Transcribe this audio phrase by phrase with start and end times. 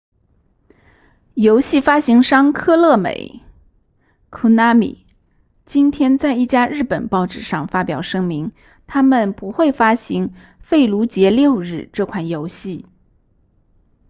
[1.35, 3.43] 游戏发行商科乐美
[4.31, 5.03] konami
[5.67, 8.51] 今天在一家日本报纸上发表声明
[8.87, 12.87] 他们不会发行费卢杰六日这款游戏